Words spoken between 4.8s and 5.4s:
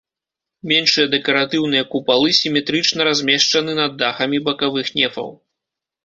нефаў.